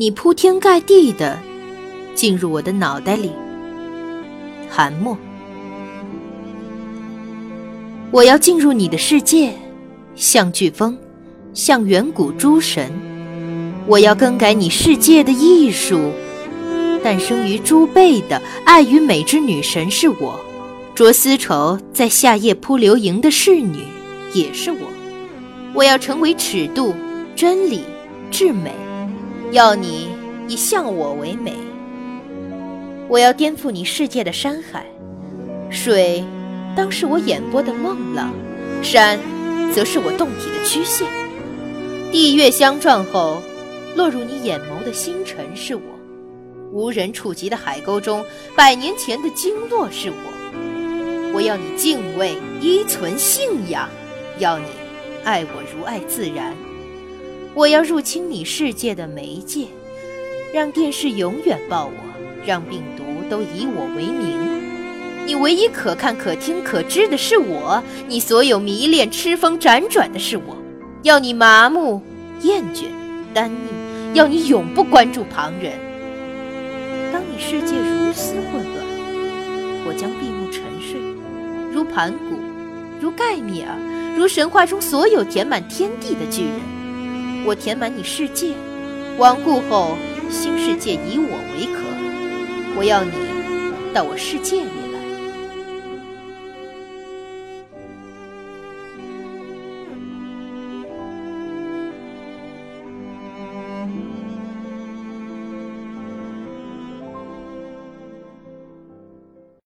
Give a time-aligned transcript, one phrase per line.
[0.00, 1.36] 你铺天盖地的
[2.14, 3.32] 进入我的脑袋里。
[4.70, 5.18] 韩墨，
[8.12, 9.52] 我要进入你的世界，
[10.14, 10.96] 像飓风，
[11.52, 12.92] 像远古诸神。
[13.88, 16.12] 我要更改你世界的艺术。
[17.02, 20.38] 诞生于朱贝的爱与美之女神是我，
[20.94, 23.78] 着丝绸在夏夜铺流萤的侍女
[24.32, 24.78] 也是我。
[25.74, 26.94] 我要成为尺度、
[27.34, 27.80] 真理、
[28.30, 28.72] 至美，
[29.50, 30.10] 要你
[30.46, 31.54] 以像我为美。
[33.08, 34.84] 我要颠覆你世界的山海，
[35.70, 36.22] 水
[36.76, 38.30] 当是我眼波的梦浪，
[38.82, 39.18] 山
[39.72, 41.08] 则是我动体的曲线。
[42.12, 43.40] 地月相撞后，
[43.96, 45.82] 落入你眼眸的星辰是我。
[46.70, 48.22] 无人触及的海沟中，
[48.54, 51.32] 百年前的经络是我。
[51.34, 53.88] 我要你敬畏、依存、信仰，
[54.38, 54.66] 要你
[55.24, 56.54] 爱我如爱自然。
[57.58, 59.66] 我要入侵你世界的媒介，
[60.54, 61.92] 让电视永远报我，
[62.46, 65.26] 让病毒都以我为名。
[65.26, 70.56] 你唯一可看、可听、可知的是我，你所有迷恋、痴疯、辗转的是我。
[71.02, 72.00] 要你麻木、
[72.42, 72.84] 厌倦、
[73.34, 75.72] 单宁，要你永不关注旁人。
[77.12, 78.86] 当你世界如斯混乱，
[79.84, 81.00] 我将闭目沉睡，
[81.72, 82.36] 如盘古，
[83.00, 83.74] 如盖米尔，
[84.16, 86.77] 如神话中所有填满天地的巨人。
[87.46, 88.52] 我填满你世界，
[89.16, 89.96] 亡故后
[90.30, 91.80] 新世界以我为壳。
[92.76, 93.12] 我要你
[93.94, 94.87] 到我世界里。